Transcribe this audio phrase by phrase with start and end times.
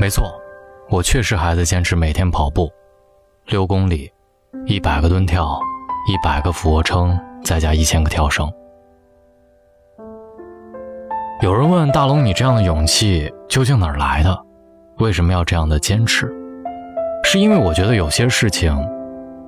[0.00, 0.32] 没错，
[0.88, 2.72] 我确实还在坚持每天跑步，
[3.48, 4.10] 六公里，
[4.64, 5.60] 一百个蹲跳，
[6.08, 8.50] 一百个俯卧撑，再加一千个跳绳。
[11.42, 14.42] 有人问大龙：“你这样的勇气究竟哪来的？
[15.00, 16.34] 为什么要这样的坚持？”
[17.22, 18.74] 是因为我觉得有些事情，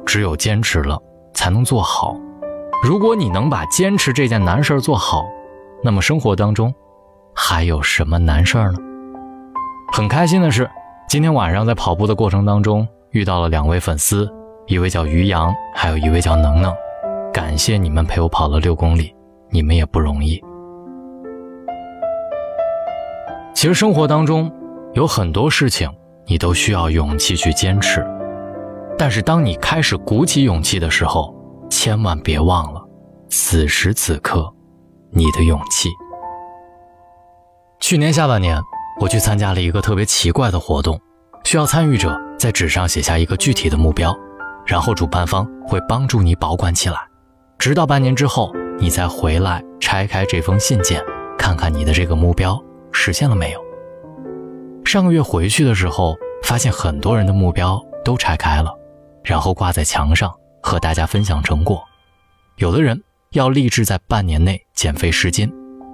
[0.05, 1.01] 只有坚持了
[1.33, 2.15] 才能做好。
[2.85, 5.25] 如果你能把坚持这件难事儿做好，
[5.83, 6.75] 那么生活当中
[7.35, 8.79] 还有什么难事儿呢？
[9.95, 10.69] 很开心的是，
[11.07, 14.27] 今天晚上在跑步的过程当中遇到了两位粉丝，
[14.67, 16.75] 一位叫于洋，还有一位叫能能。
[17.31, 19.15] 感谢你们陪我跑了六公里，
[19.51, 20.43] 你们也不容易。
[23.55, 24.51] 其实生活当中
[24.95, 25.91] 有很多事情，
[26.25, 28.03] 你都需要勇气去坚持。
[28.97, 31.35] 但是当你开始鼓起勇气的时候，
[31.69, 32.83] 千万别忘了，
[33.29, 34.51] 此时此刻，
[35.11, 35.91] 你的勇气。
[37.79, 38.59] 去年下半年。
[39.01, 41.01] 我去参加了一个特别奇怪的活动，
[41.45, 44.17] 需要参与者在纸上写下一个具体的目标，
[44.65, 46.97] 然后主办方会帮助你保管起来，
[47.59, 51.03] 直到半年之后你再回来拆开这封信件，
[51.37, 53.61] 看看你的这个目标实现了没有。
[54.85, 58.71] 上个月回去的时候，发现很多人的目标都拆开了，
[59.25, 60.33] 然后挂在墙上
[60.63, 61.83] 和大家分享成果。
[62.57, 65.51] 有的人要立志在半年内减肥十斤，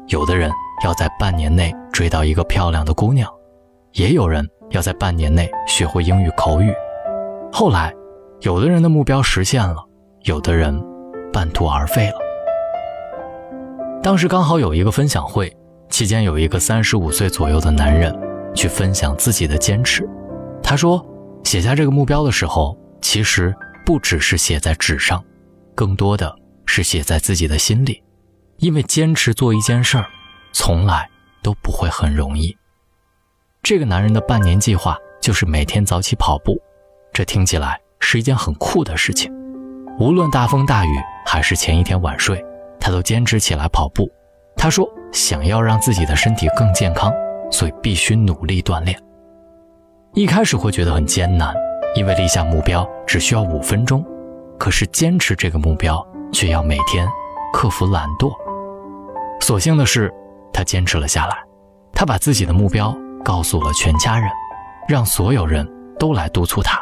[0.09, 0.51] 有的人。
[0.85, 3.29] 要在半年内追到一个漂亮的姑娘，
[3.93, 6.73] 也有人要在半年内学会英语口语。
[7.53, 7.93] 后来，
[8.41, 9.77] 有的人的目标实现了，
[10.23, 10.81] 有的人
[11.33, 12.17] 半途而废了。
[14.03, 15.53] 当时刚好有一个分享会，
[15.89, 18.17] 期间有一个三十五岁左右的男人
[18.55, 20.09] 去分享自己的坚持。
[20.63, 21.05] 他说，
[21.43, 23.53] 写下这个目标的时候，其实
[23.85, 25.23] 不只是写在纸上，
[25.75, 26.33] 更多的
[26.67, 28.03] 是写在自己的心里，
[28.59, 30.07] 因为坚持做一件事儿。
[30.53, 31.09] 从来
[31.43, 32.57] 都不会很容易。
[33.63, 36.57] 这个男人的半年计划就是每天早起跑步，
[37.13, 39.33] 这听起来是一件很酷的事情。
[39.99, 40.91] 无论大风大雨
[41.27, 42.43] 还是前一天晚睡，
[42.81, 44.09] 他都坚持起来跑步。
[44.57, 47.13] 他说：“想要让自己的身体更健康，
[47.51, 48.99] 所以必须努力锻炼。”
[50.15, 51.55] 一开始会觉得很艰难，
[51.95, 54.05] 因为立下目标只需要五分钟，
[54.59, 57.07] 可是坚持这个目标却要每天
[57.53, 58.33] 克服懒惰。
[59.41, 60.15] 所幸的是。
[60.53, 61.37] 他坚持了下来，
[61.93, 64.29] 他把自己的目标告诉了全家人，
[64.89, 66.81] 让所有人都来督促他。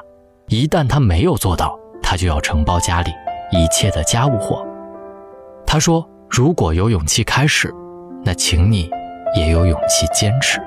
[0.49, 3.11] 一旦他没有做到，他就要承包家里
[3.51, 4.65] 一切的家务活。
[5.67, 7.75] 他说：“如果有勇气开始，
[8.25, 8.89] 那请你
[9.35, 10.61] 也有勇气坚持，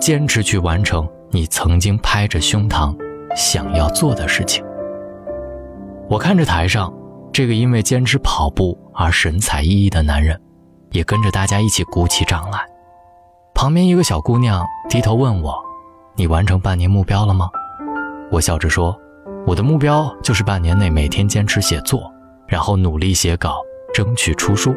[0.00, 2.96] 坚持去完成你曾经拍着胸膛
[3.34, 4.64] 想要做的事情。”
[6.08, 6.92] 我看着台上
[7.32, 10.40] 这个因为坚持跑步而神采奕奕的男人。
[10.90, 12.66] 也跟着大家一起鼓起掌来。
[13.54, 15.54] 旁边一个小姑娘低头问我
[16.16, 17.50] ：“你完成半年目标了吗？”
[18.30, 18.98] 我笑着说
[19.46, 22.10] ：“我的目标就是半年内每天坚持写作，
[22.46, 23.60] 然后努力写稿，
[23.92, 24.74] 争取出书。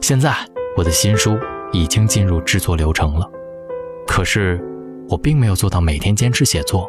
[0.00, 0.32] 现在
[0.76, 1.38] 我的新书
[1.72, 3.28] 已经进入制作流程了，
[4.06, 4.62] 可是
[5.08, 6.88] 我并没有做到每天坚持写作，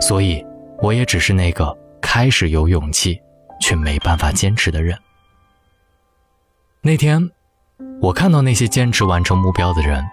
[0.00, 0.44] 所以
[0.82, 3.20] 我也只是那个开始有勇气
[3.60, 4.98] 却没办法坚持的人。”
[6.82, 7.30] 那天。
[8.00, 10.04] 我看到那些坚持完成目标的人，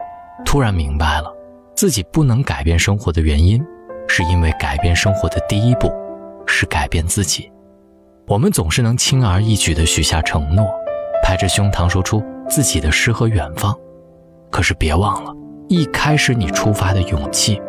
[0.44, 1.32] 突然明白了，
[1.76, 3.64] 自己不能改变生活的原因，
[4.08, 5.92] 是因为改变生活的第一步
[6.46, 7.52] 是改变自己。
[8.28, 10.68] 我们总是能轻而易举地许下承诺，
[11.24, 13.76] 拍着胸膛说出自己的诗和远方，
[14.52, 15.34] 可是别忘了
[15.68, 17.62] 一开始你出发的勇气，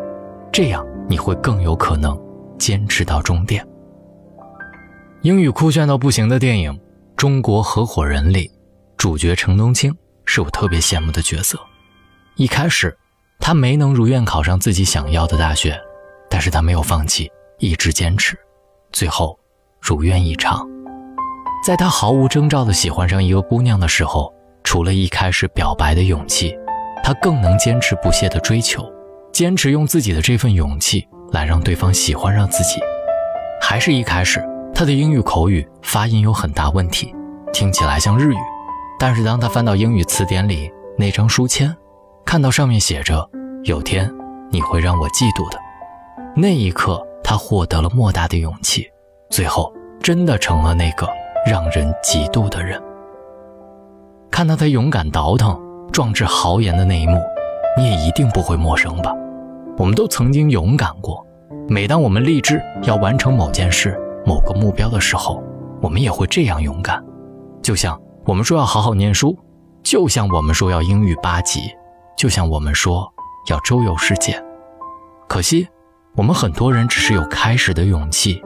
[0.51, 2.19] 这样你会更有可能
[2.57, 3.65] 坚持到终点。
[5.21, 6.71] 英语酷炫到不行的电影
[7.15, 8.51] 《中国合伙人》里，
[8.97, 9.95] 主角程冬青。
[10.29, 11.57] 是我特别羡慕的角色。
[12.35, 12.95] 一开始，
[13.39, 15.79] 他没能如愿考上自己想要的大学，
[16.29, 18.37] 但是他没有放弃，一直坚持，
[18.91, 19.39] 最后
[19.79, 20.67] 如愿以偿。
[21.65, 24.33] 在他毫无征兆的喜欢上一个姑娘的时候，
[24.65, 26.53] 除了一开始表白的勇气，
[27.01, 28.85] 他更能坚持不懈的追求，
[29.31, 32.81] 坚持用自己的这份勇气来让对方喜欢上自己。
[33.61, 34.45] 还是一开始，
[34.75, 37.15] 他的英语口语发音有很大问题，
[37.53, 38.37] 听起来像日语。
[38.99, 41.75] 但是当他翻到英语词典里那张书签，
[42.25, 43.29] 看到上面写着
[43.63, 44.11] “有天
[44.49, 45.59] 你会让我嫉妒的”，
[46.35, 48.89] 那一刻他获得了莫大的勇气，
[49.29, 49.71] 最后
[50.01, 51.07] 真的成了那个
[51.45, 52.81] 让人嫉妒的人。
[54.31, 55.59] 看到他勇敢倒腾、
[55.91, 57.21] 壮志豪言的那一幕，
[57.77, 59.13] 你也一定不会陌生吧？
[59.77, 61.23] 我们都曾经勇敢过，
[61.69, 63.95] 每当我们立志要完成某件事、
[64.25, 65.43] 某个目标的时候，
[65.81, 66.99] 我们也会这样勇敢，
[67.61, 67.95] 就像。
[68.27, 69.39] 我们说要好好念书，
[69.81, 71.73] 就像我们说要英语八级，
[72.17, 73.09] 就像我们说
[73.47, 74.37] 要周游世界。
[75.29, 75.65] 可惜，
[76.13, 78.43] 我们很多人只是有开始的勇气，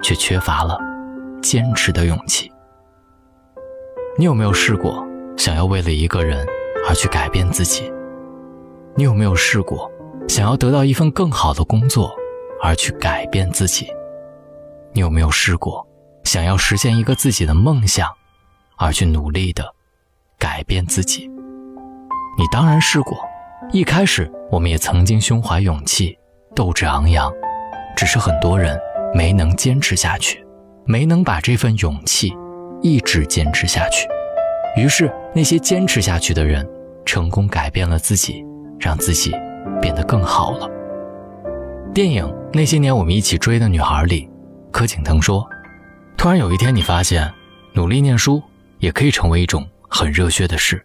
[0.00, 0.78] 却缺乏了
[1.42, 2.48] 坚持的勇气。
[4.16, 5.04] 你有没有试过
[5.36, 6.46] 想要为了一个人
[6.88, 7.92] 而去改变自己？
[8.94, 9.90] 你有没有试过
[10.28, 12.14] 想要得到一份更好的工作
[12.62, 13.88] 而去改变自己？
[14.92, 15.84] 你有没有试过
[16.22, 18.08] 想要实现一个自己的梦想
[18.78, 19.74] 而去努力的
[20.38, 21.28] 改变自己？
[22.38, 23.18] 你当然试过。
[23.72, 26.16] 一开始，我们也曾经胸怀勇气，
[26.54, 27.30] 斗志昂扬，
[27.96, 28.80] 只是很多人
[29.12, 30.42] 没能坚持下去，
[30.86, 32.32] 没能把这份勇气
[32.80, 34.08] 一直坚持下去。
[34.76, 36.66] 于是，那些坚持下去的人，
[37.04, 38.44] 成功改变了自己，
[38.78, 39.34] 让自己
[39.82, 40.70] 变得更好了。
[41.92, 44.30] 电影《那些年我们一起追的女孩》里，
[44.70, 45.44] 柯景腾说
[46.16, 47.28] ：“突然有一天，你发现，
[47.74, 48.40] 努力念书
[48.78, 50.82] 也可以成为一种很热血的事。”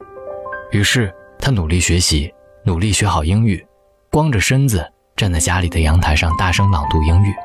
[0.71, 2.33] 于是，他努力学习。
[2.65, 3.61] 努力学好英语，
[4.09, 7.35] 光着身子站在家里的阳台上大声朗读英语，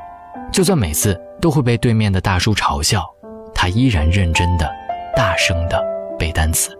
[0.52, 3.04] 就算每次都会被对面的大叔嘲笑，
[3.52, 4.70] 他依然认真的、
[5.16, 5.84] 大声的
[6.16, 6.70] 背单词。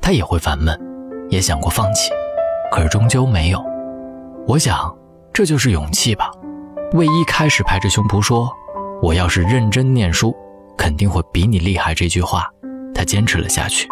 [0.00, 0.74] 他也会烦闷，
[1.28, 2.10] 也想过放弃，
[2.72, 3.62] 可是终究没有。
[4.46, 4.96] 我想，
[5.34, 6.30] 这就是勇气吧。
[6.94, 8.50] 为一开始拍着胸脯说
[9.02, 10.34] “我要是认真念书，
[10.80, 12.48] 肯定会比你厉害”这句话，
[12.94, 13.86] 他坚持了下去。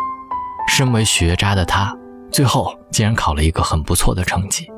[0.67, 1.95] 身为学渣的他。
[2.31, 4.71] 最后竟然考了一个很不错的成绩，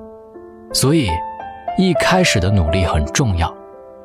[0.72, 1.10] 所以
[1.76, 3.52] 一开始的努力很重要，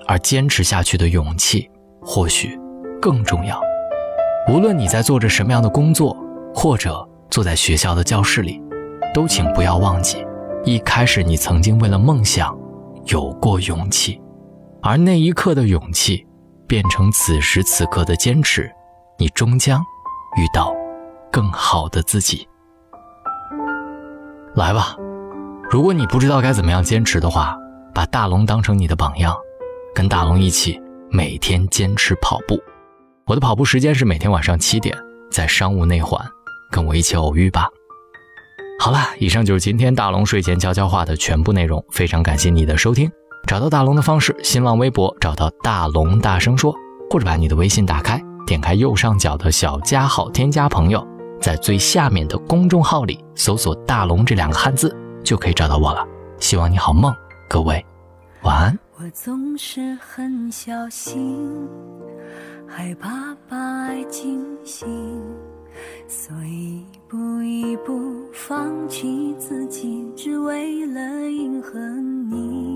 [0.07, 1.69] 而坚持下去的勇气
[2.02, 2.60] 或许
[3.00, 3.62] 更重要。
[4.52, 6.18] 无论你在做着什么样的工作，
[6.56, 8.60] 或者坐在学校的教室里，
[9.13, 10.25] 都请不要忘记，
[10.63, 12.57] 一开始你曾经为了梦想
[13.06, 14.19] 有过勇气，
[14.81, 16.25] 而那一刻的勇气
[16.67, 18.71] 变成此时此刻的坚持，
[19.17, 19.79] 你终将
[20.38, 20.73] 遇到
[21.31, 22.47] 更好的自己。
[24.56, 24.95] 来吧，
[25.69, 27.57] 如果你不知道该怎么样坚持的话，
[27.94, 29.35] 把大龙当成你的榜样，
[29.94, 32.59] 跟大龙一起每天坚持跑步。
[33.25, 34.95] 我的跑步时间是每天晚上七点，
[35.31, 36.19] 在商务内环，
[36.71, 37.68] 跟我一起偶遇吧。
[38.79, 43.11] 好了，以上就是今天大龙睡前悄悄话的全部内容，非常感谢你的收听。
[43.47, 46.75] 找到大龙的方式：新浪微博找到大龙大声说，
[47.12, 51.06] 或者把你的微信打开，点开右上角的小加号，添加朋友。
[51.39, 56.03] 在最下面的公众号里搜索“大龙”这两个汉字，就可以找到我了。
[56.39, 57.13] 希望你好梦，
[57.47, 57.86] 各位
[58.42, 58.80] 晚安。
[58.97, 61.45] 我总是很小心，
[62.68, 64.88] 害怕把爱惊醒，
[66.07, 67.94] 所以一步一步
[68.33, 71.77] 放弃自己，只为了迎合
[72.31, 72.75] 你。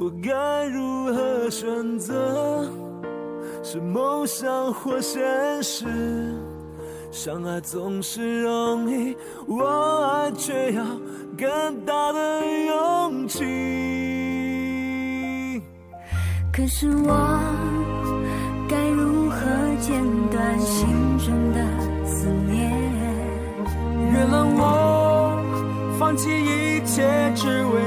[0.00, 2.70] 我该如何选择？
[3.64, 5.20] 是梦想或现
[5.60, 5.84] 实？
[7.10, 9.16] 相爱总是容易，
[9.48, 9.64] 我
[10.04, 10.84] 爱却要
[11.36, 13.42] 更大的勇气。
[16.52, 17.40] 可是我
[18.68, 19.36] 该如何
[19.80, 20.00] 剪
[20.30, 20.86] 断心
[21.18, 21.58] 中的
[22.06, 22.70] 思念？
[24.12, 25.42] 原谅我，
[25.98, 27.02] 放弃一切，
[27.34, 27.82] 只为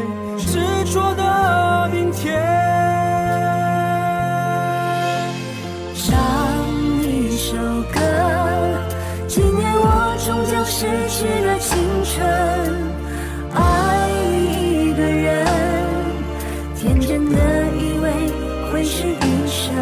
[10.66, 12.26] 失去了青春，
[13.54, 15.46] 爱一个人，
[16.76, 17.38] 天真的
[17.78, 18.06] 以为
[18.72, 19.74] 会是一生。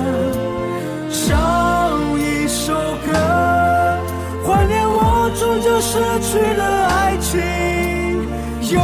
[1.12, 2.74] 唱一首
[3.06, 3.12] 歌，
[4.46, 7.40] 怀念我终究失去了爱情。
[8.72, 8.80] 有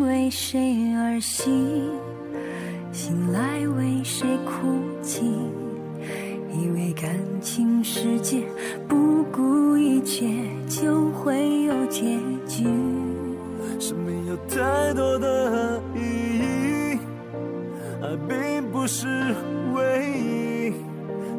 [0.00, 1.90] 为谁而醒？
[2.92, 5.24] 醒来为谁哭泣？
[6.52, 8.42] 以为感情世界
[8.88, 10.26] 不顾一切
[10.66, 12.64] 就会有结局。
[13.78, 16.00] 生命有太多的意
[16.38, 16.98] 义，
[18.02, 19.06] 爱并不是
[19.74, 20.72] 唯一。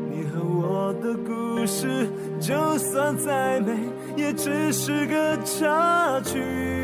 [0.10, 2.08] 你和我的故事，
[2.40, 3.74] 就算再美，
[4.16, 6.79] 也只是个插曲。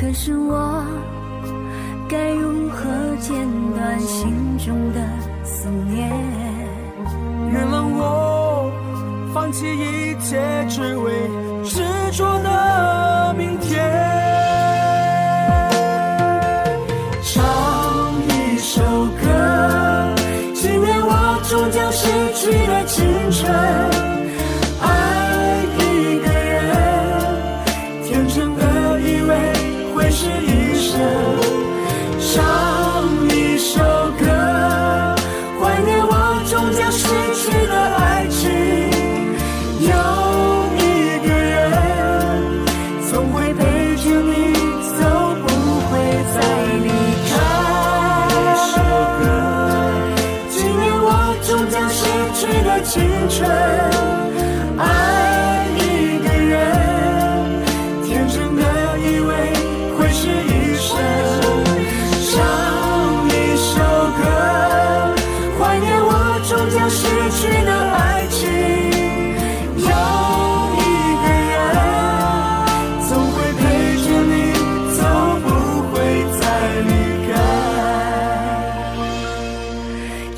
[0.00, 0.84] 可是我
[2.08, 2.88] 该如何
[3.18, 3.34] 剪
[3.74, 5.00] 断心中的
[5.44, 6.08] 思念？
[7.50, 8.70] 原谅我
[9.34, 10.38] 放弃一切
[10.68, 11.28] 只为
[11.64, 13.07] 执着的
[36.98, 37.27] true.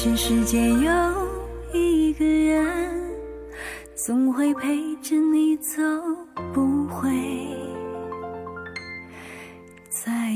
[0.02, 0.90] 这世界有
[1.74, 3.12] 一个人
[3.94, 5.78] 总会陪着你走
[6.54, 7.10] 不会
[9.90, 10.32] 再